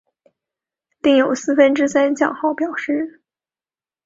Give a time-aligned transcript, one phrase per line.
[1.03, 3.21] 另有四分之三降号表示。